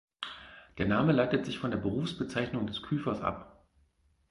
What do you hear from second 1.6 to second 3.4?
der Berufsbezeichnung des Küfers